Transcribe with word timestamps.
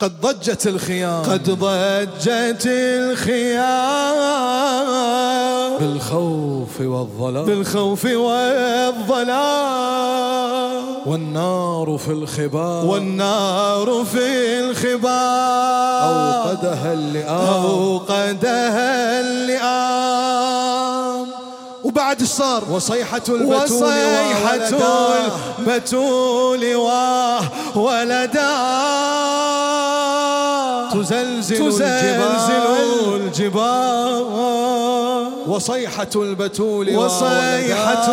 قد 0.00 0.20
ضجت 0.20 0.66
الخيام. 0.66 1.22
قد 1.22 1.50
ضجت 1.50 2.66
الخيام. 2.66 3.60
بالخوف 5.80 6.80
والظلام. 6.80 7.44
بالخوف 7.44 8.04
والظلام. 8.04 9.40
والنار 11.06 11.98
في 12.04 12.10
الخباب 12.10 12.84
والنار 12.84 14.04
في 14.12 14.58
الخباب 14.60 16.02
أوقدها 16.02 16.92
اللئام. 16.92 17.46
أوقدها 17.46 19.20
اللئام. 19.20 20.60
وبعد 21.84 22.22
صار؟ 22.22 22.64
وصيحة 22.70 23.22
البتول 23.28 23.54
وصيحة 23.54 24.68
البتول. 25.58 26.76
وولدان 27.76 29.59
تزلزل, 31.00 31.56
تزلزل 31.56 32.64
الجبال. 33.16 34.24
وصيحة 35.46 36.08
البتول 36.16 36.96
وصيحة 36.96 38.08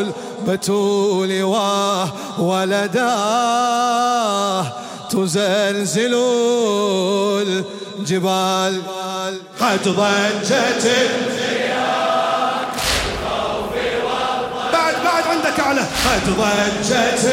البتول 0.00 1.42
وولداه 2.38 3.52
تزلزل 5.10 6.14
الجبال. 7.98 8.80
قد 9.60 9.88
ضجت 9.88 10.86
بعد 14.72 14.94
بعد 15.04 15.24
عندك 15.30 15.60
أعلى 15.60 15.80
قد 15.80 16.26
ضجت 16.38 17.24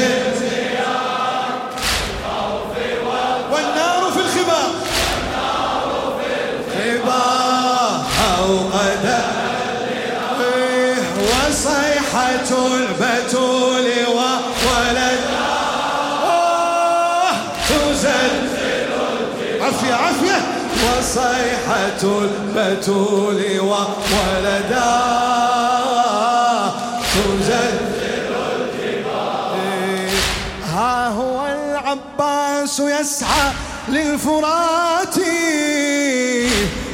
وصيحة 21.18 22.04
البتول 22.04 23.60
وولدا 23.60 24.98
تزلزل 27.14 28.34
الجبال. 28.56 30.10
ها 30.64 31.08
هو 31.08 31.48
العباس 31.48 32.80
يسعى 32.80 33.52
للفرات 33.90 35.18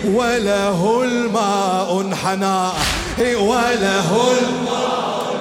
وله 0.06 1.02
الماء 1.04 2.02
انحنى 2.02 2.70
وله 3.20 4.32
الماء 4.40 5.36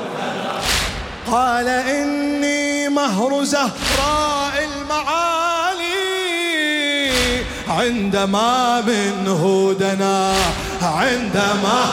قال 1.31 1.69
إني 1.69 2.89
مهر 2.89 3.45
زهراء 3.45 4.42
عندما 7.79 8.81
منه 8.81 9.75
دنا 9.81 10.35
عندما 10.83 11.85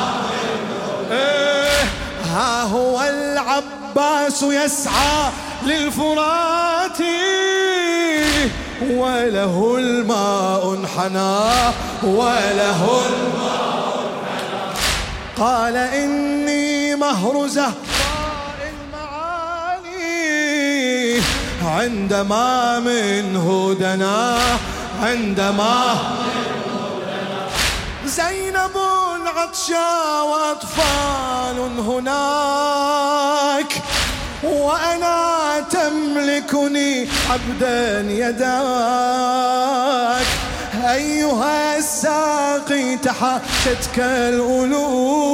إيه 1.12 1.84
ها 2.26 2.64
هو 2.64 3.02
العباس 3.02 4.44
يسعى 4.44 5.32
للفرات 5.66 7.00
وله 8.90 9.76
الماء 9.78 10.74
انحنى 10.74 11.40
وله 12.04 13.02
الماء 13.06 14.00
انحنى. 14.06 14.74
قال 15.38 15.76
إني 15.78 16.96
مهر 16.96 17.48
زهراء 17.48 18.00
عندما 21.66 22.80
منه 22.80 23.76
دنا 23.80 24.38
عندما 25.02 25.98
زينب 28.06 28.78
عطشا 29.36 30.22
وأطفال 30.22 31.58
هناك 31.80 33.72
وأنا 34.44 35.66
تملكني 35.72 37.08
عبدا 37.30 38.02
يداك. 38.12 38.50
أيها 40.90 41.78
الساقي 41.78 42.96
تحاشتك 42.96 44.00
الألوف 44.00 45.30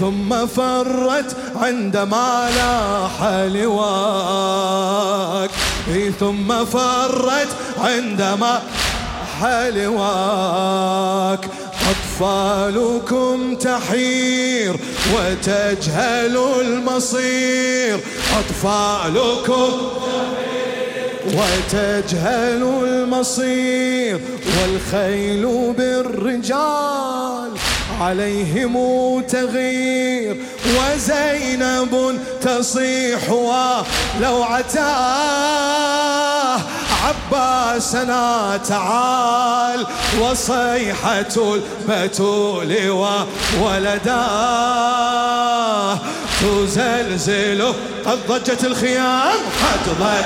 ثم 0.00 0.46
فرت 0.46 1.36
عندما 1.56 2.50
لاح 2.56 3.22
لواك. 3.54 4.32
ثم 6.20 6.64
فرت 6.64 7.48
عندما 7.78 8.62
حلواك. 9.40 11.40
أطفالكم 11.90 13.54
تحير 13.54 14.76
وتجهل 15.14 16.36
المصير. 16.60 18.00
أطفالكم 18.38 19.72
وتجهل 21.26 22.62
المصير. 22.84 24.20
والخيل 24.62 25.74
بالرجال 25.78 27.50
عليهم 28.00 28.74
تغير 29.20 30.31
وزينب 30.66 32.20
تصيح 32.42 33.30
ولو 33.30 34.42
عتاه 34.42 35.82
عباسنا 37.02 38.60
تعال 38.68 39.86
وصيحة 40.20 41.34
البتول 41.36 42.90
وولداه 43.60 45.52
تزلزل 46.40 47.74
قد 48.06 48.18
ضجت 48.28 48.64
الخيام. 48.64 49.38
قد 49.62 49.88
ضجت 50.00 50.24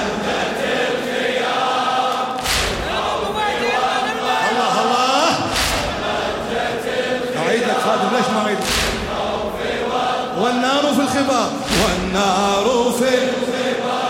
والنار 11.16 12.92
في 12.98 13.08
الخبا 13.08 14.06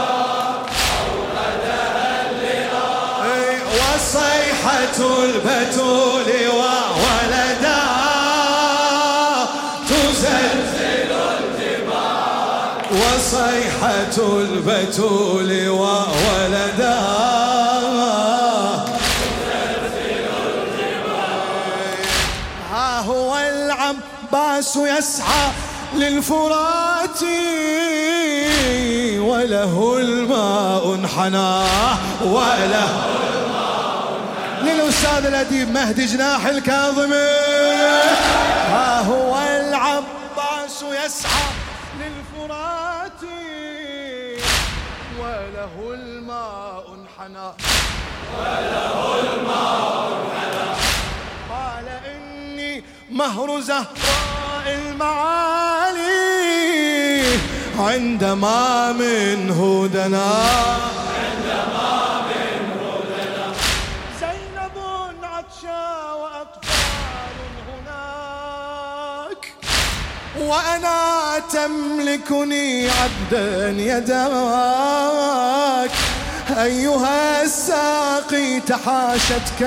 والنار 1.35 2.19
في 2.33 2.59
الخبا 2.59 2.89
أي 3.25 3.59
وصيحة 3.79 4.99
البتول 5.25 6.29
وولدا 6.49 7.83
تزلزل 9.89 11.13
الجبال. 11.39 12.77
وصيحة 12.93 14.17
البتول 14.19 15.69
وولدا 15.69 16.97
العباس 24.37 24.77
يسعى 24.77 25.51
للفرات 25.95 26.76
وله 29.57 29.99
الماء 29.99 30.95
انحنى 30.95 31.65
وله 32.25 32.89
للأستاذ 34.63 35.27
الأديب 35.27 35.71
مهدي 35.71 36.07
جناح 36.07 36.47
الكاظمي. 36.47 37.31
ها 38.73 39.01
هو 39.01 39.39
العباس 39.39 40.83
يسعى 40.83 41.49
للفرات 42.01 43.23
وله 45.21 45.95
الماء 45.95 46.85
انحنى. 46.95 47.49
وله 48.39 49.21
الماء 49.21 50.09
انحنى 50.23 50.69
قال 51.51 51.89
إني 52.15 52.85
مهر 53.11 53.61
زهراء 53.61 54.67
المعالي. 54.67 56.26
عندما 57.79 58.93
منه 58.93 59.89
دنا 59.93 60.33
عندما 61.17 62.23
منه 62.29 62.83
دنا 63.11 63.47
زينب 64.21 64.77
عطشا 65.23 66.13
وأطفال 66.13 67.37
هناك. 67.69 69.43
وأنا 70.39 71.01
تملكني 71.53 72.69
عبدا 72.91 73.71
يداك. 73.71 75.17
أيها 76.59 77.43
الساقي 77.43 78.61
تحاشتك 78.61 79.63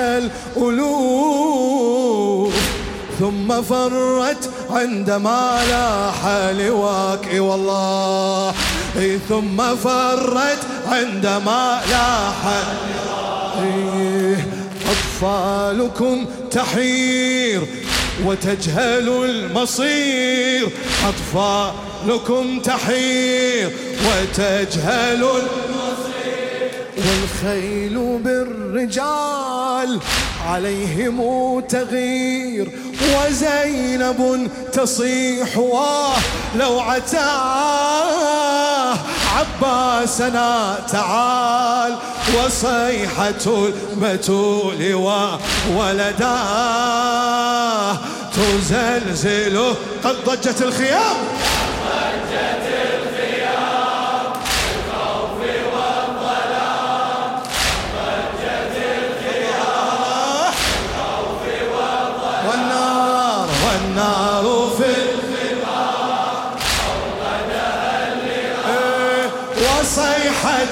الألوف. 0.56 1.20
ثم 3.20 3.62
فرت 3.62 4.50
عندما 4.70 5.60
لاح 5.70 6.26
لواك. 6.58 7.28
والله. 7.32 8.54
ثم 9.28 9.76
فرت 9.76 10.58
عندما 10.88 11.80
لاح. 11.90 12.62
أطفالكم 14.90 16.26
تحير 16.50 17.60
وتجهل 18.24 19.08
المصير. 19.08 20.68
أطفالكم 21.08 22.60
تحير 22.60 23.70
وتجهل 24.06 25.22
المصير. 25.24 26.70
والخيل 26.96 28.18
بالرجال 28.24 30.00
عليهم 30.48 31.60
تغير 31.60 32.70
وزينب 33.00 34.50
تصيح 34.72 35.58
واه 35.58 36.16
لو 36.56 36.80
عتاه 36.80 37.90
عباسنا 39.36 40.78
تعال 40.92 41.96
وصيحة 42.38 43.34
البتول 43.46 44.94
وولداه 45.74 47.10
تزلزل 48.32 49.74
قد 50.04 50.16
ضجت 50.26 50.62
الخيام. 50.62 51.16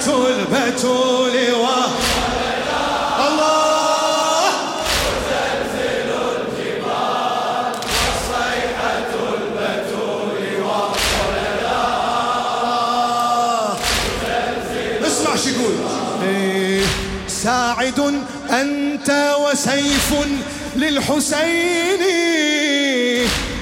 البتول 0.09 1.37
و 1.55 1.67
الله! 3.27 4.51
تزلزل 5.05 6.11
الجبال 6.37 7.73
البتول 9.35 10.43
شو 15.37 15.49
يقول. 15.49 15.75
إيه، 16.23 16.85
ساعد 17.29 18.01
أنت 18.51 19.35
وسيف 19.41 20.15
للحسين 20.77 22.03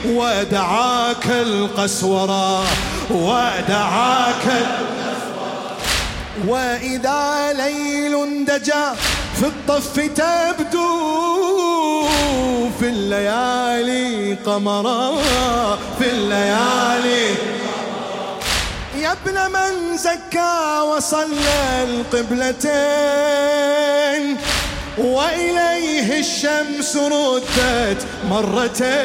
ودعاك 0.06 1.26
القسورة 1.26 2.64
ودعاك 3.10 4.44
القسورة 4.46 4.95
وإذا 6.44 7.52
ليل 7.52 8.44
دجا 8.44 8.94
في 9.40 9.46
الطف 9.46 9.94
تبدو 9.96 10.96
في 12.80 12.88
الليالي 12.88 14.34
قمرا 14.46 15.16
في 15.98 16.10
الليالي 16.10 17.34
يا 18.96 19.12
ابن 19.12 19.52
من 19.52 19.96
زكى 19.96 20.80
وصلى 20.80 21.84
القبلتين 21.84 22.76
وإليه 24.98 26.20
الشمس 26.20 26.96
ردت 26.96 28.06
مرتين. 28.30 28.96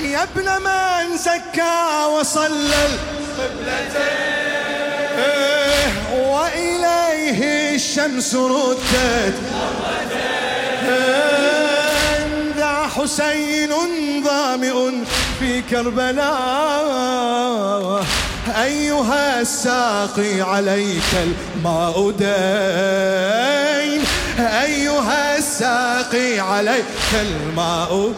يا 0.00 0.22
ابن 0.22 0.48
من 0.62 1.16
زكى 1.16 2.04
وصلى 2.18 2.86
القبلتين. 2.86 4.43
وإليه 6.34 7.40
الشمس 7.74 8.34
ردت 8.34 9.34
ذا 12.56 12.88
حسين 12.96 13.70
ظامئ 14.24 14.90
في 15.40 15.62
كربلاء. 15.70 16.24
أيها 18.62 19.40
الساقي 19.40 20.40
عليك 20.40 21.10
الماء 21.24 22.10
دين. 22.10 24.02
أيها 24.38 25.38
الساقي 25.38 26.40
عليك 26.40 26.84
الماء 27.12 28.12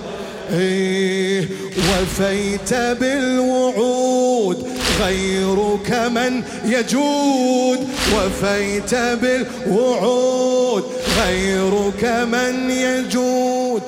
إيه 0.52 1.48
وفيت 1.76 2.74
بالوعود 2.74 4.75
غيرك 5.00 5.90
من 5.90 6.42
يجود 6.64 7.88
وفيت 8.16 8.94
بالوعود. 8.94 10.84
غيرك 11.18 12.04
من 12.04 12.70
يجود 12.70 13.82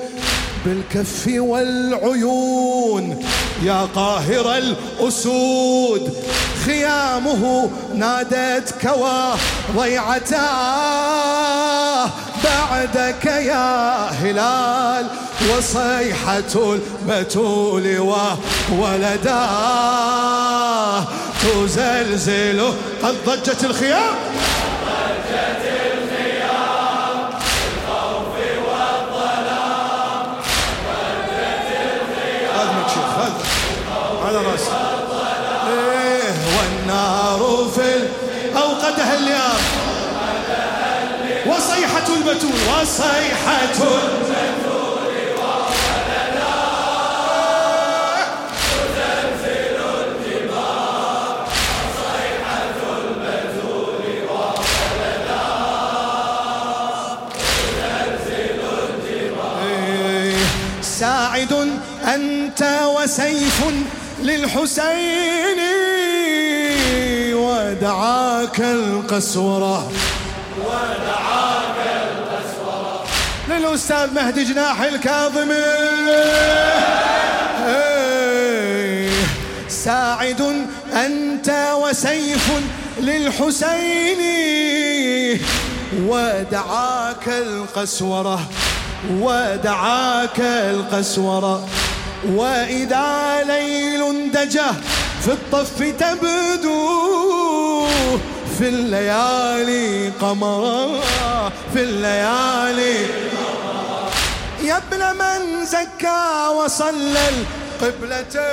بالكف 0.65 1.27
والعيون. 1.27 3.23
يا 3.63 3.87
قاهر 3.95 4.57
الأسود. 4.57 6.13
خيامه 6.65 7.69
نادت 7.95 8.73
كوا 8.81 9.35
ضيعتاه 9.75 11.29
بعدك 12.43 13.25
يا 13.25 14.09
هلال 14.09 15.07
وصيحة 15.57 16.43
البتول 16.55 17.99
وولداه 18.71 20.19
تزلزل 21.41 22.73
قد 23.03 23.15
ضجت 23.25 23.63
الخيام. 23.63 24.15
أوقدها 38.89 39.17
الليام 39.17 39.61
وصيحة 41.47 42.07
البتول 42.17 42.51
وصيحة 42.81 43.61
البتول 43.61 44.19
ساعد 60.81 61.53
أنت 62.05 62.79
وسيف 62.85 63.63
للحسين. 64.23 65.58
ودعاك 67.79 68.59
القسورة. 68.59 69.91
ودعاك 70.59 71.79
القسورة 71.87 73.05
للأستاذ 73.49 74.13
مهدي 74.13 74.43
جناح 74.43 74.81
الكاظم 74.81 75.51
ساعد 79.69 80.67
أنت 80.93 81.73
وسيف 81.83 82.51
للحسين. 82.99 84.19
ودعاك 86.07 87.27
القسورة. 87.27 88.39
ودعاك 89.11 90.39
القسورة. 90.39 91.67
وإذا 92.27 93.43
ليل 93.47 94.31
دجى 94.31 94.69
في 95.21 95.31
الطف 95.31 95.79
تبدو. 95.99 97.48
في 98.57 98.67
الليالي 98.69 100.09
قمرا 100.21 100.99
في 101.73 101.81
الليالي 101.83 102.97
يا 104.63 104.77
ابن 104.77 105.01
من 105.17 105.65
زكى 105.65 106.47
وصلى 106.57 107.29
القبلتين. 107.29 108.45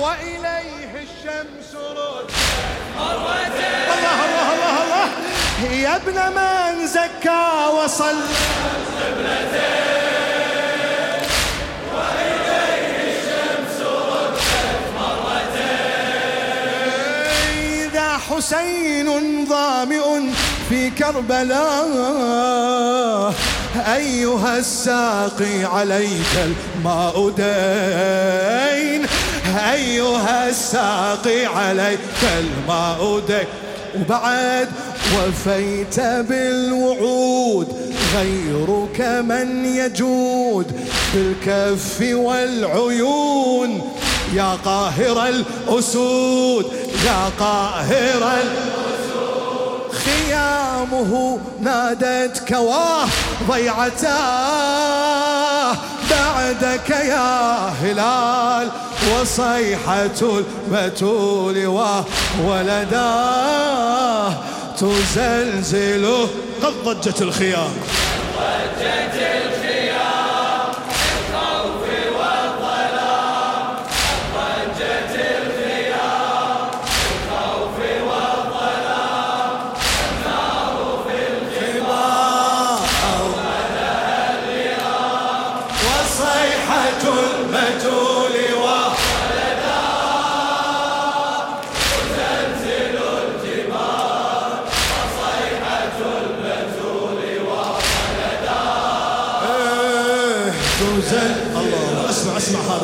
وإليه 0.00 0.92
الشمس 1.06 1.70
رد 1.74 2.30
الله 2.96 3.44
الله 3.94 4.48
الله 4.54 4.76
الله. 4.84 5.08
يا 5.72 5.96
ابن 5.96 6.18
من 6.36 6.86
زكى 6.86 7.44
وصل 7.76 8.18
وإليه 8.96 10.15
حسين 18.46 19.08
ظامئ 19.48 20.20
في 20.68 20.90
كربلاء. 20.90 21.86
أيها 23.94 24.58
الساقي 24.58 25.64
عليك 25.64 26.34
الماء 26.44 27.28
دين. 27.28 29.06
أيها 29.72 30.48
الساقي 30.48 31.46
عليك 31.46 31.98
الماء 32.38 33.20
دين. 33.28 33.46
وبعد 33.96 34.68
وفيت 35.16 36.00
بالوعود 36.00 37.68
غيرك 38.16 39.00
من 39.00 39.64
يجود 39.64 40.66
بالكف 41.14 42.00
والعيون. 42.00 43.95
يا 44.36 44.58
قاهر 44.64 45.26
الأسود 45.28 46.66
يا 47.04 47.30
قاهر 47.40 48.16
الأسود. 48.16 49.92
خيامه 50.04 51.38
نادت 51.60 52.42
كواه 52.48 53.06
ضيعتاه 53.48 54.96
بعدك 56.10 56.90
يا 56.90 57.68
هلال 57.82 58.70
وصيحة 59.14 60.20
البتول 60.22 61.66
وولداه 62.44 64.32
تزلزله 64.76 66.28
قد 66.62 66.74
ضجت 66.84 67.22
الخيام. 67.22 67.72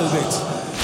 البيت. 0.02 0.35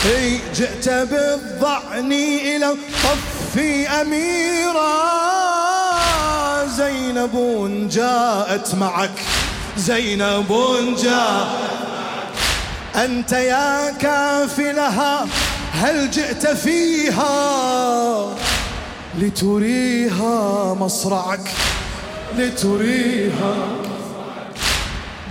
إي 0.07 0.41
جئت 0.55 0.89
بالضعن 0.89 2.13
إلى 2.13 2.77
طف 3.05 3.59
أميرا. 4.01 4.95
زينب 6.67 7.35
جاءت 7.93 8.75
معك. 8.75 9.19
زينب 9.77 10.51
جاءت. 11.03 11.49
أنت 12.97 13.33
يا 13.33 13.91
كافلها 13.91 15.27
هل 15.73 16.11
جئت 16.11 16.47
فيها 16.47 18.37
لتريها 19.19 20.75
مصرعك؟ 20.75 21.51
لتريها. 22.39 23.55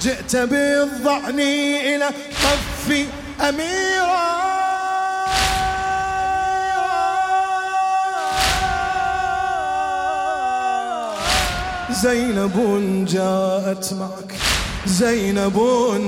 جئت 0.01 0.35
بالضعن 0.35 1.39
إلى 1.39 2.09
طف 2.43 3.07
أميرا. 3.41 4.37
زينب 11.91 13.05
جاءت 13.07 13.93
معك. 13.93 14.33
زينب 14.85 15.57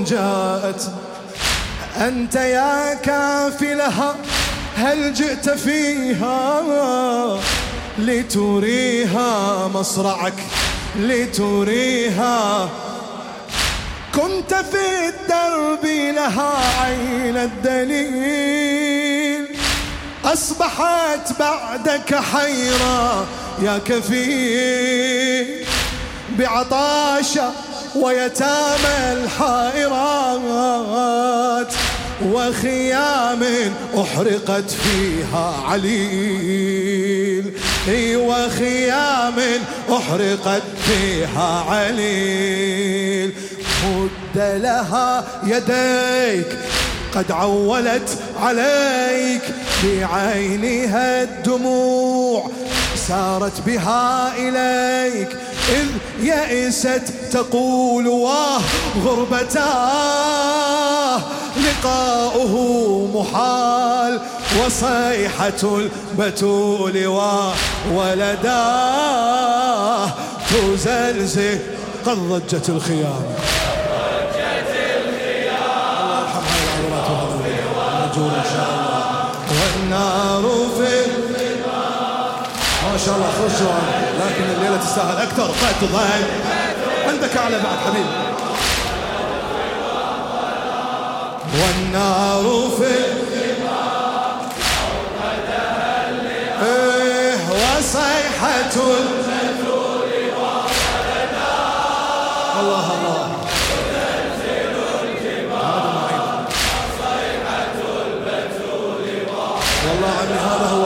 جاءت. 0.08 0.82
أنت 1.96 2.34
يا 2.34 2.94
كافلها 2.94 4.14
هل 4.76 5.12
جئت 5.14 5.50
فيها؟ 5.50 6.60
لتريها 7.98 9.68
مصرعك 9.68 10.34
لتريها 10.96 12.68
كنت 14.20 14.54
في 14.54 15.08
الدرب 15.08 15.84
لها 16.14 16.52
عين 16.82 17.36
الدليل. 17.36 18.80
أصبحت 20.24 21.38
بعدك 21.40 22.14
حيرة 22.14 23.26
يا 23.62 23.78
كفيل. 23.78 25.66
بعطاشة 26.38 27.50
ويتامى 27.96 29.12
الحائرات 29.12 30.52
وخيام 32.26 33.42
أحرقت 33.98 34.70
فيها 34.70 35.54
عليل. 35.68 37.44
وخيام 38.16 39.38
أحرقت 39.92 40.62
فيها 40.86 41.64
عليل. 41.68 43.32
مد 43.84 44.36
لها 44.36 45.24
يديك. 45.44 46.46
قد 47.14 47.32
عولت 47.32 48.18
عليك 48.42 49.42
بعينها 49.84 51.22
الدموع. 51.22 52.50
سارت 53.08 53.60
بها 53.66 54.32
إليك. 54.36 55.28
إذ 55.68 55.86
يئست 56.20 57.02
تقول 57.32 58.08
واه 58.08 58.60
غربتاه 59.04 60.60
لقاؤه 61.56 62.54
محال 63.14 64.20
وصيحة 64.64 65.62
البتول 65.62 67.06
وولداه 67.94 69.10
تزلزل 70.50 71.58
قد 72.06 72.16
ضجت 72.16 72.68
الخيام. 72.68 73.24
خشوا 83.60 83.72
لكن 84.20 84.44
الليلة 84.56 84.76
تستاهل 84.76 85.16
أكثر. 85.16 85.42
قد 85.42 85.92
ضايق 85.92 86.28
عندك 87.08 87.36
أعلى 87.36 87.56
بعد 87.56 87.78
حبيبي 87.86 88.08
والنار 91.54 92.70
في 92.78 92.94
إيه 96.62 97.38
وصيحة 97.50 98.74
الله 102.60 102.92
الله. 102.92 103.30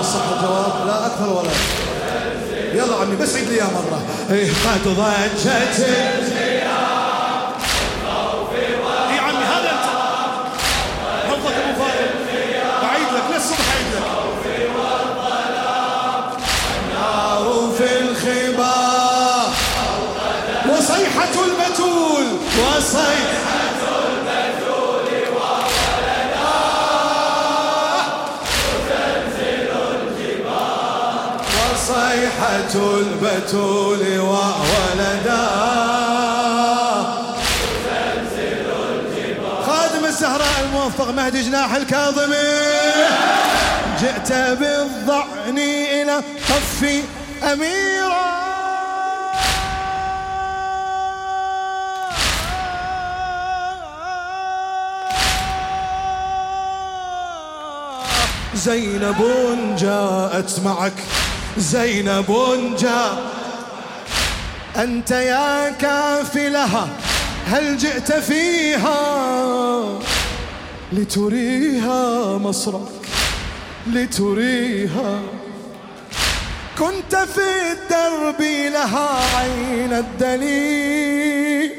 صح 0.04 0.20
الجواب 0.36 0.86
لا 0.86 1.06
أكثر 1.06 1.28
ولا 1.28 1.48
يلا 1.48 1.73
عمي 3.14 3.22
بس 3.22 3.36
عيد 3.36 3.48
لي 3.48 3.54
إياه 3.54 3.64
مرة. 3.64 4.00
إيه 4.30 4.50
قد 4.50 4.88
ضجت 4.88 5.80
اي 9.10 9.18
عمي 9.18 9.44
هذا 9.44 9.72
حفظك 11.28 11.54
بعيد 12.82 13.08
لك 13.14 13.24
للصبح 13.34 13.68
لك. 13.76 14.02
النار 16.80 17.72
في 17.78 17.92
وصيحة 20.70 21.34
البتول 21.44 22.26
وصيحة 22.58 23.43
صيحة 32.54 32.98
البتول 32.98 34.18
وولدا. 34.18 35.46
خادم 39.66 40.04
الزهراء 40.04 40.60
الموفق 40.64 41.10
مهدي 41.10 41.42
جناح 41.42 41.74
الكاظمي. 41.74 42.34
جئت 44.00 44.32
بالضعن 44.32 45.58
إلى 45.58 46.22
طف 46.48 46.84
أميرا. 47.52 48.34
زينب 58.54 59.20
جاءت 59.78 60.60
معك. 60.64 60.92
زينب 61.58 62.26
جاء 62.78 63.32
أنت 64.76 65.10
يا 65.10 65.70
كافلها 65.70 66.88
هل 67.46 67.76
جئت 67.76 68.12
فيها 68.12 68.94
لتريها 70.92 72.38
مصرك؟ 72.38 73.08
لتريها. 73.86 75.20
كنت 76.78 77.16
في 77.16 77.72
الدرب 77.72 78.42
لها 78.72 79.36
عين 79.36 79.92
الدليل. 79.92 81.70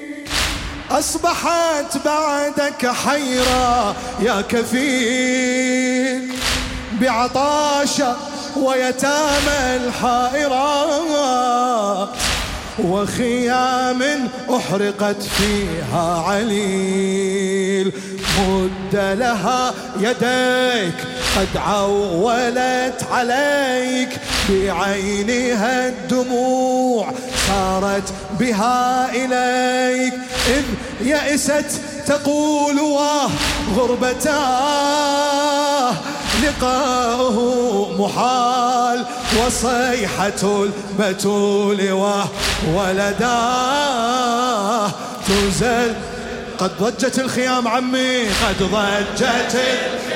أصبحت 0.91 1.97
بعدك 2.05 2.87
حيرة 2.87 3.95
يا 4.21 4.41
كفيل. 4.41 6.31
بعطاشة 7.01 8.15
ويتامى 8.57 9.75
الحائرات 9.75 11.35
وخيام 12.83 14.01
أحرقت 14.49 15.23
فيها 15.23 16.23
عليل 16.27 17.91
مد 18.39 18.95
لها 18.95 19.73
يديك 19.99 20.95
قد 21.35 21.57
عولت 21.57 23.03
عليك 23.11 24.09
بعينها 24.49 25.87
الدموع 25.87 27.11
صارت 27.47 28.13
بها 28.39 29.09
إليك 29.09 30.13
إذ 30.47 30.63
يئست 31.07 31.81
تقول 32.07 32.79
واه 32.79 33.29
غربتاه 33.75 35.54
لقاؤه 36.45 37.37
محال 37.99 39.05
وصيحة 39.45 40.41
البتول 40.43 41.91
وولداه 42.67 44.11
تزل. 45.27 45.93
قد 46.59 46.71
ضجت 46.81 47.19
الخيام 47.19 47.67
عمي 47.67 48.23
قد 48.23 48.63
ضجت 48.63 49.55
الخيام. 49.55 50.14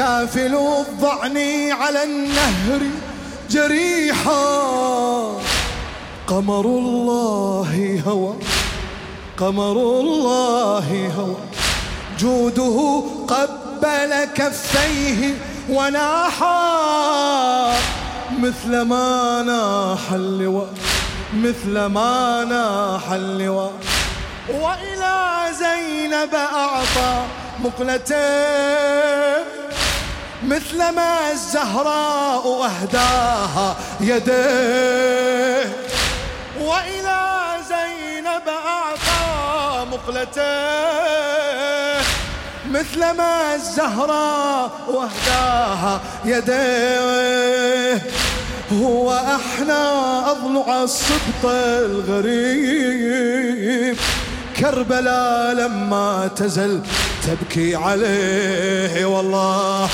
كافل 0.00 0.54
الضعن 0.54 1.36
على 1.70 2.02
النهر 2.02 2.80
جريحا. 3.50 4.42
قمر 6.26 6.64
الله 6.64 8.02
هوى 8.06 8.34
قمر 9.38 9.72
الله 10.00 11.12
هوى. 11.18 11.36
جوده 12.18 13.02
قبل 13.28 14.24
كفيه 14.34 15.34
وناحا. 15.70 16.58
مثل 18.38 18.80
ما 18.80 19.42
ناح 19.42 20.12
اللواء 20.12 20.72
مثل 21.34 21.84
ما 21.84 22.44
ناح 22.44 23.12
اللواء. 23.12 23.72
وإلى 24.48 25.16
زينب 25.58 26.34
أعطى 26.34 27.22
مقلتين. 27.64 29.59
مثل 30.50 30.78
ما 30.78 31.30
الزهراء 31.32 32.44
أهداها 32.64 33.76
يديه. 34.00 35.72
وإلى 36.60 37.20
زينب 37.68 38.46
أعطى 38.48 39.86
مقلتين 39.92 40.40
مثل 42.70 43.00
ما 43.10 43.54
الزهراء 43.54 44.70
وهداها 44.88 46.00
يديه. 46.24 48.02
هو 48.72 49.12
إحنا 49.12 49.80
أضلع 50.30 50.82
السبط 50.82 51.44
الغريب. 51.90 53.10
كربلاء 54.60 55.52
لما 55.54 56.30
تزل 56.36 56.80
تبكي 57.26 57.76
عليه 57.76 59.04
والله 59.04 59.88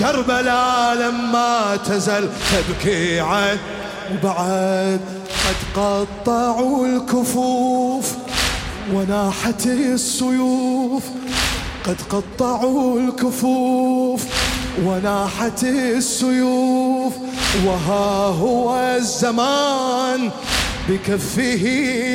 كربلاء 0.00 0.94
لما 0.94 1.76
تزل 1.76 2.28
تبكي 2.52 3.20
عليه 3.20 3.58
وبعد 4.12 5.00
قد 5.46 5.56
قطعوا 5.76 6.86
الكفوف 6.86 8.12
وناحت 8.92 9.66
السيوف. 9.66 11.02
قد 11.86 11.96
قطعوا 12.10 13.00
الكفوف 13.00 14.24
وناحت 14.84 15.64
السيوف. 15.64 17.12
وها 17.66 18.26
هو 18.26 18.76
الزمان 18.96 20.30
بكفه 20.88 21.66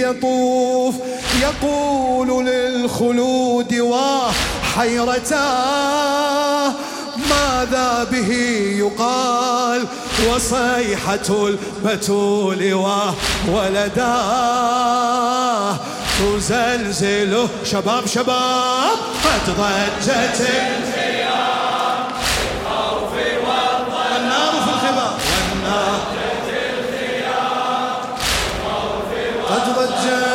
يطوف. 0.05 0.95
يقول 1.41 2.45
للخلود 2.45 3.73
وحيرتاه 4.75 5.55
ماذا 7.29 8.03
به 8.11 8.31
يقال؟ 8.79 9.87
وصيحة 10.29 11.29
البتول 11.29 12.73
وولداه 13.47 14.95
تزلزله 16.19 17.49
شباب 17.63 18.07
شباب 18.07 18.97
قد 19.23 19.45
ضجت 19.57 20.39
الخيام. 20.39 22.07
النار 24.17 24.53
في 24.65 24.75
قد 29.49 29.65
ضجت 29.77 30.34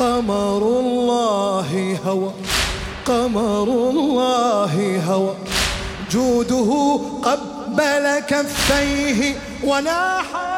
قمر 0.00 0.62
الله 0.80 1.98
هوى 2.06 2.32
قمر 3.06 3.68
الله 3.90 5.02
هوى. 5.08 5.34
جوده 6.10 7.00
قبل 7.22 8.18
كفيه 8.28 9.36
وناحا 9.64 10.50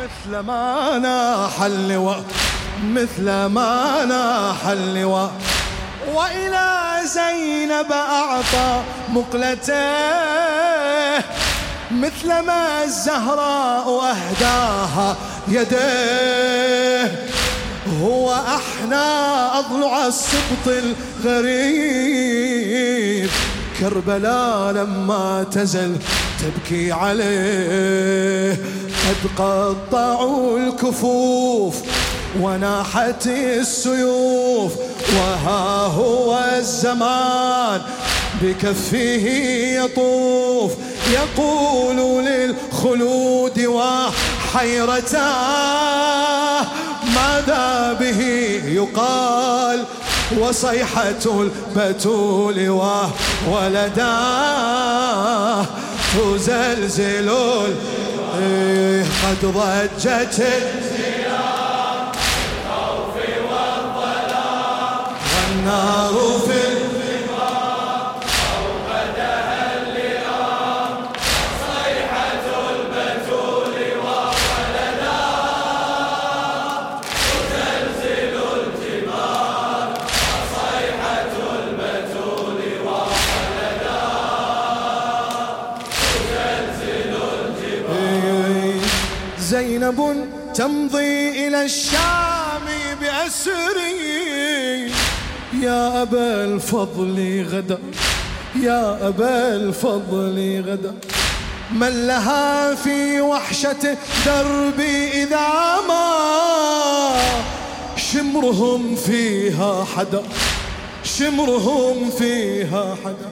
مثل 0.00 0.38
ما 0.38 0.98
ناح 0.98 1.62
اللواء 1.62 2.24
مثل 2.84 3.24
ما 3.46 4.04
ناح 4.04 4.66
اللواء. 4.66 5.30
وإلى 6.14 7.00
زينب 7.04 7.92
أعطى 7.92 8.82
مقلته 9.08 9.84
مثل 11.90 12.28
ما 12.28 12.82
الزهراء 12.84 13.86
أهداها 13.88 15.16
يديه. 15.48 17.33
هو 18.02 18.32
أحنى 18.32 19.06
أضلع 19.58 20.06
السبط 20.06 20.66
الغريب. 21.24 23.30
كربلاء 23.80 24.72
لما 24.72 25.46
تزل 25.52 25.96
تبكي 26.40 26.92
عليه. 26.92 28.58
قد 29.04 29.16
قطعوا 29.36 30.58
الكفوف 30.58 31.74
وناحت 32.40 33.26
السيوف. 33.26 34.72
وها 35.16 35.86
هو 35.86 36.38
الزمان 36.58 37.80
بكفه 38.42 39.26
يطوف. 39.84 40.72
يقول 41.12 42.24
للخلود 42.24 43.58
وحيرتاه 44.54 46.66
ماذا 47.46 47.92
به 48.00 48.20
يقال 48.66 49.84
وصيحة 50.38 51.24
البتول 51.26 52.68
وولداه 53.48 54.86
تزلزل 56.14 57.30
قد 59.22 59.42
ضجت 59.44 60.44
والنار 65.32 66.14
زينب 89.54 90.26
تمضي 90.54 91.46
إلى 91.46 91.64
الشام 91.64 92.66
بأسري 93.00 94.90
يا 95.62 96.02
أبا 96.02 96.44
الفضل 96.44 97.46
غدا 97.52 97.78
يا 98.56 99.08
أبا 99.08 99.56
الفضل 99.56 100.64
غدا 100.66 100.94
من 101.72 102.06
لها 102.06 102.74
في 102.74 103.20
وحشة 103.20 103.96
دربي 104.26 105.22
إذا 105.22 105.48
ما 105.88 106.10
شمرهم 107.96 108.96
فيها 108.96 109.84
حدا 109.96 110.22
شمرهم 111.04 112.10
فيها 112.18 112.96
حدا 113.04 113.30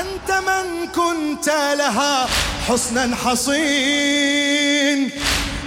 أنت 0.00 0.30
من 0.30 0.66
كنت 0.88 1.48
لها 1.78 2.28
حسنا 2.68 3.16
حصين. 3.16 5.10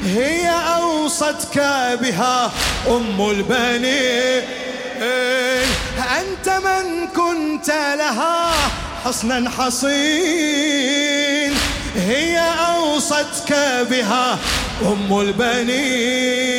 هي 0.05 0.49
أوصتك 0.49 1.57
بها 2.01 2.51
أم 2.87 3.29
البنين. 3.29 4.43
أنت 6.19 6.49
من 6.49 7.07
كنت 7.07 7.67
لها 7.69 8.51
حصنا 9.05 9.49
حصين. 9.49 9.87
هي 11.95 12.37
أوصتك 12.67 13.51
بها 13.89 14.37
أم 14.81 15.19
البنين. 15.19 16.57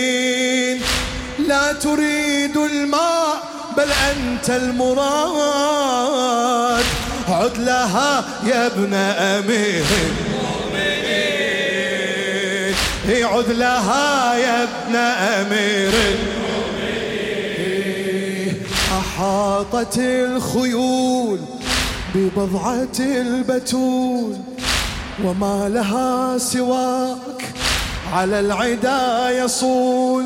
لا 1.39 1.73
تريد 1.73 2.57
الماء 2.57 3.43
بل 3.77 3.91
أنت 3.93 4.51
المراد. 4.51 5.78
عد 7.31 7.59
لها 7.59 8.25
يا 8.47 8.67
ابن 8.67 8.95
أمير. 8.95 9.85
المؤمنين 13.09 13.25
عد 13.25 13.51
لها 13.51 14.35
يا 14.35 14.63
ابن 14.63 14.97
أمير. 14.97 15.93
المؤمنين 15.93 16.59
أحاطت 18.99 19.99
الخيول 19.99 21.41
ببضعة 22.15 22.99
البتول 23.01 24.37
وما 25.25 25.69
لها 25.69 26.39
سواك 26.39 27.45
على 28.13 28.41
العدا 28.41 29.31
يصول. 29.45 30.25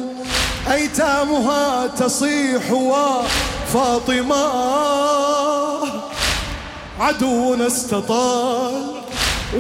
أيتامها 0.73 1.87
تصيح 1.87 2.73
وفاطمة. 2.73 4.43
عدونا 7.01 7.67
استطال 7.67 8.73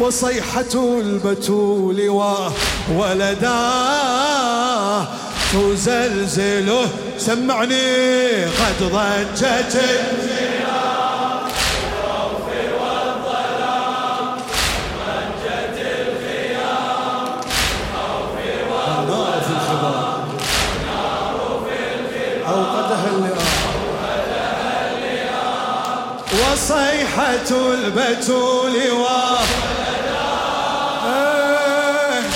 وصيحة 0.00 0.74
البتول 0.74 2.08
وولداه 2.98 5.06
تزلزله 5.52 6.88
سمعني 7.18 8.44
قد 8.44 8.82
ضجت 8.92 9.80
وصيحة 26.62 27.50
البتول 27.50 28.90
و 28.90 29.06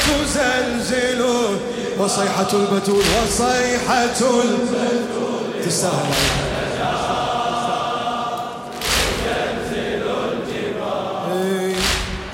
تزلزل. 0.07 1.23
وصيحة 1.99 2.49
البتول 2.53 3.05
وصيحة 3.23 4.21
البتول 4.21 5.65
تستاهل 5.67 6.15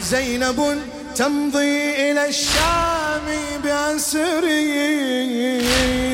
زينب 0.00 0.78
تمضي 1.16 2.10
إلى 2.10 2.28
الشام 2.28 3.26
بأسري 3.64 4.62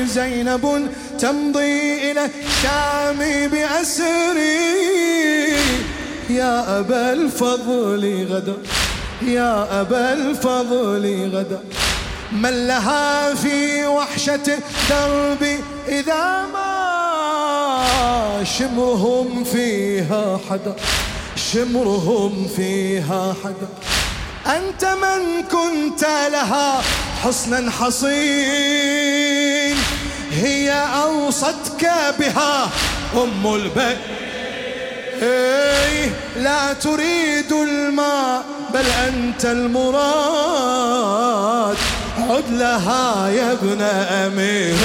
زينب 0.05 0.89
تمضي 1.19 2.11
إلى 2.11 2.25
الشام 2.25 3.49
بأسري 3.51 4.79
يا 6.29 6.79
أبا 6.79 7.13
الفضل 7.13 8.27
غدا. 8.31 8.57
يا 9.21 9.81
أبا 9.81 10.13
الفضل 10.13 11.29
غدا. 11.33 11.59
من 12.31 12.67
لها 12.67 13.35
في 13.35 13.85
وحشة 13.85 14.59
دربي 14.89 15.59
إذا 15.87 16.45
ما 16.53 18.43
شمرهم 18.43 19.43
فيها 19.43 20.39
حدا. 20.49 20.75
شمرهم 21.35 22.47
فيها 22.55 23.35
حدا. 23.43 23.67
أنت 24.57 24.85
من 24.85 25.43
كنت 25.43 26.03
لها 26.31 26.81
حسنا 27.23 27.71
حصين. 27.71 29.77
هي 30.31 30.71
أوصتك 31.03 31.91
بها 32.19 32.69
أم 33.15 33.55
البيت. 33.55 33.97
لا 36.35 36.73
تريد 36.73 37.51
الماء 37.51 38.43
بل 38.73 38.85
أنت 39.07 39.45
المراد. 39.45 40.89
عد 42.19 42.49
لها 42.49 43.29
يا 43.29 43.51
ابن 43.51 43.81
أمير 43.81 44.75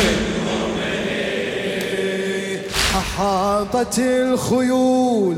أحاطت 2.97 3.99
الخيول 3.99 5.37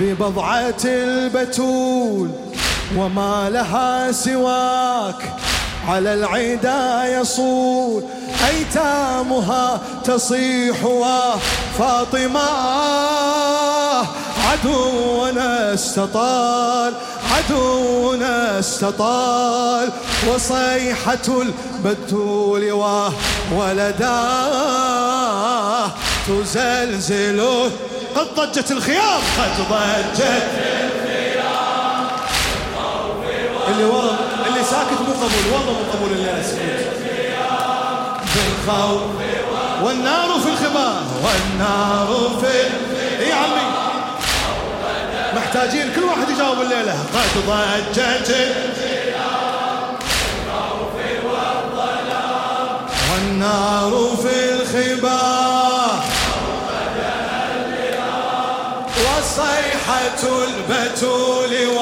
ببضعة 0.00 0.84
البتول 0.84 2.30
وما 2.96 3.50
لها 3.50 4.12
سواك. 4.12 5.32
على 5.88 6.14
العدا 6.14 7.04
يصول 7.20 8.04
أيتامها 8.48 9.80
تصيح 10.04 10.84
وفاطمة. 10.84 12.50
عدونا 14.50 15.74
استطال 15.74 16.94
عدونا 17.34 18.58
استطال 18.58 19.92
وصيحة 20.28 21.18
البتول 21.28 22.72
وولداه 23.52 24.30
تزلزله 26.28 27.70
قد 28.16 28.26
ضجت 28.36 28.70
الخيام. 28.70 29.20
قد 29.38 29.56
ضجت 29.70 30.20
الخيام. 30.20 30.84
اللي 33.68 33.84
ورا 33.84 34.33
ساكت 34.74 35.00
مو 35.00 35.12
قبول 35.14 35.52
والله 35.52 35.72
مو 35.72 35.92
قبول 35.92 36.10
اللي 36.12 36.42
سكوت 36.42 37.04
بالخوف 38.34 39.02
والنار 39.82 40.40
في 40.40 40.48
الخبار 40.48 41.02
والنار 41.24 42.30
في 42.40 42.54
يا 43.28 43.34
عمي. 43.34 43.66
محتاجين 45.36 45.92
كل 45.96 46.02
واحد 46.04 46.30
يجاوب 46.30 46.60
الليلة. 46.60 46.92
قد 47.14 47.32
ضجت 47.46 48.54
والنار 53.12 54.16
في 54.22 54.52
الخباء 54.52 56.04
وصيحة 59.00 60.22
البتول 60.22 61.68
و 61.68 61.80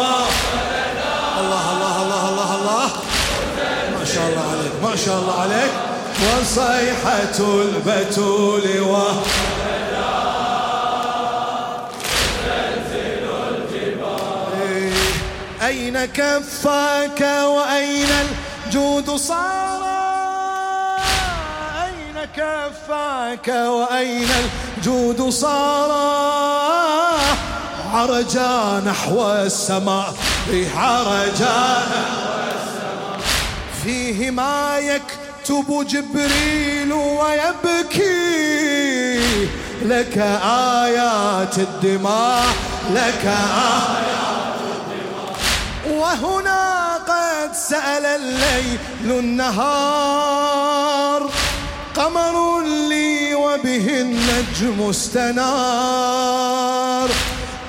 شاء 4.14 4.28
الله 4.28 4.46
عليك. 4.52 4.72
ما 4.82 4.96
شاء 4.96 5.18
الله 5.18 5.40
عليك. 5.40 5.72
وصيحة 6.22 7.38
البتول 7.38 8.80
و 8.80 8.96
أين 15.62 16.04
كفاك 16.04 17.20
وأين 17.20 18.08
الجود 18.66 19.10
صار؟ 19.10 19.82
أين 21.84 22.16
كفاك 22.36 23.48
وأين 23.48 24.28
الجود 24.78 25.30
صار؟ 25.30 25.90
عرجا 27.92 28.82
نحو 28.86 29.32
السماء 29.32 30.14
عرجا 30.76 32.21
فيه 33.84 34.30
ما 34.30 34.78
يكتب 34.78 35.86
جبريل 35.86 36.92
ويبكي. 36.92 38.32
لك 39.82 40.18
آيات 40.84 41.58
الدماء 41.58 42.44
لك 42.94 43.24
آيات 43.26 44.12
وهنا 45.90 46.94
قد 46.96 47.54
سأل 47.54 48.06
الليل 48.06 48.78
النهار 49.18 50.62
قمر 51.96 52.60
لي 52.62 53.34
وبه 53.34 54.00
النجم 54.00 54.88
استنار. 54.90 56.22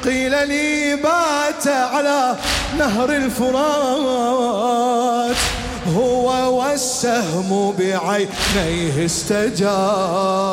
قيل 0.06 0.47
لي 0.47 0.95
بات 0.95 1.67
على 1.67 2.36
نهر 2.78 3.10
الفرات. 3.10 4.34
هو 5.96 6.60
والسهم 6.60 7.76
بعينيه 7.80 9.06
استجار. 9.06 10.44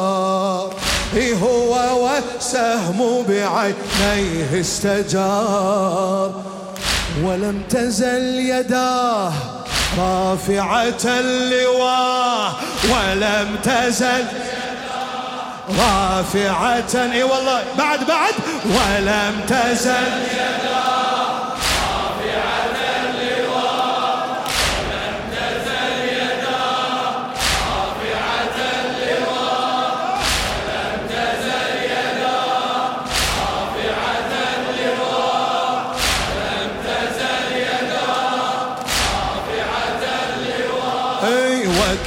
هو 1.43 1.73
والسهم 2.05 3.23
بعينيه 3.29 4.61
استجار. 4.61 6.33
ولم 7.25 7.63
تزل 7.71 8.39
يداه 8.39 9.33
رافعة 9.99 11.05
اللواء 11.05 12.53
ولم 12.85 13.57
تزل 13.63 14.25
رافعة. 15.79 16.95
إي 17.13 17.23
والله 17.23 17.63
بعد 17.79 18.07
بعد. 18.07 18.35
ولم 18.65 19.41
تزل 19.49 19.91
اي 19.91 20.60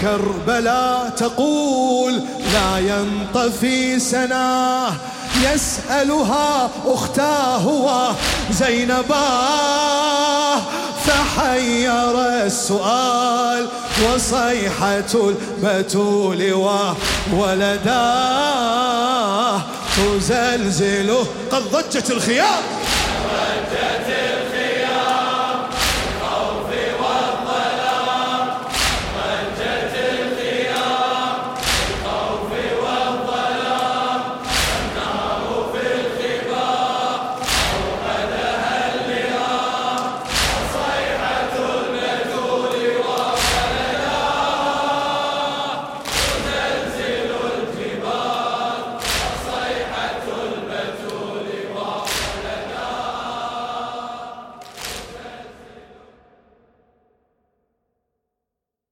وكربلاء 0.04 1.10
تقول 1.18 2.22
لا 2.54 2.78
ينطفي 2.78 4.00
سناه 4.00 4.94
يسألها 5.54 6.70
أختاه 6.86 7.68
وزينباه 8.50 9.74
فحير 11.06 12.20
السؤال 12.46 13.68
وصيحة 14.08 15.14
البتول 15.14 16.54
وولداه 17.34 18.54
تزلزله 19.98 21.26
قد 21.52 21.64
ضجت 21.72 22.12
الخيام 22.12 22.64